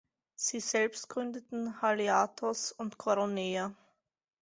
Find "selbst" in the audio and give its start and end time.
0.61-1.09